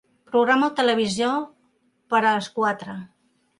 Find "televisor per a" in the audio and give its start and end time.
0.79-2.27